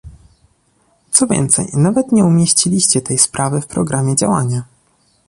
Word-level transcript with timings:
Co 1.11 1.27
więcej, 1.27 1.67
nawet 1.73 2.11
nie 2.11 2.23
umieściliście 2.25 3.01
tej 3.01 3.17
sprawy 3.17 3.61
w 3.61 3.67
programie 3.67 4.15
działania 4.15 4.63